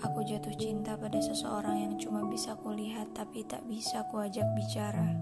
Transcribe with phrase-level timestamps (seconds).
[0.00, 5.12] Aku jatuh cinta pada seseorang yang cuma bisa kulihat tapi tak bisa kuajak bicara.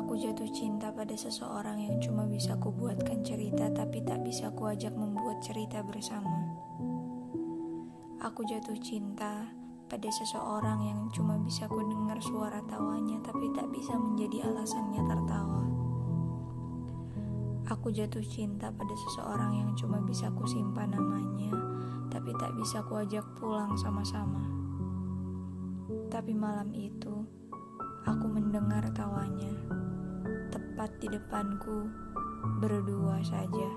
[0.00, 5.44] Aku jatuh cinta pada seseorang yang cuma bisa kubuatkan cerita tapi tak bisa kuajak membuat
[5.44, 6.56] cerita bersama.
[8.24, 9.44] Aku jatuh cinta
[9.92, 15.71] pada seseorang yang cuma bisa ku dengar suara tawanya tapi tak bisa menjadi alasannya tertawa.
[17.70, 21.32] Aku jatuh cinta pada seseorang yang cuma bisa ku simpan namanya
[22.12, 24.44] tapi tak bisa kuajak pulang sama-sama.
[26.12, 27.24] Tapi malam itu,
[28.04, 29.48] aku mendengar tawanya,
[30.52, 31.88] tepat di depanku,
[32.60, 33.68] berdua saja.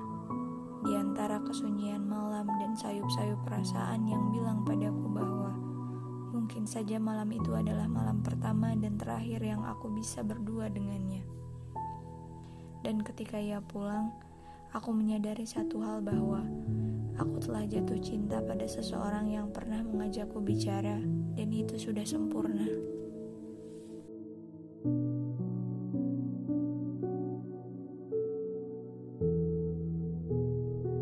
[0.83, 5.55] Di antara kesunyian malam dan sayup-sayup perasaan yang bilang padaku bahwa
[6.35, 11.23] mungkin saja malam itu adalah malam pertama dan terakhir yang aku bisa berdua dengannya.
[12.85, 14.13] Dan ketika ia pulang,
[14.69, 16.45] aku menyadari satu hal bahwa
[17.17, 21.01] aku telah jatuh cinta pada seseorang yang pernah mengajakku bicara,
[21.33, 22.69] dan itu sudah sempurna.
[24.85, 25.14] thank you